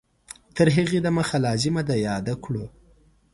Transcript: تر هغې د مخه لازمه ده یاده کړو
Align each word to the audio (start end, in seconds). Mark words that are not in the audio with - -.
تر 0.55 0.67
هغې 0.75 0.99
د 1.03 1.07
مخه 1.17 1.37
لازمه 1.45 1.81
ده 1.89 1.95
یاده 2.07 2.35
کړو 2.43 2.65